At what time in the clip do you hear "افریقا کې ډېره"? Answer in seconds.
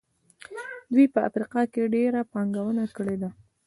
1.27-2.21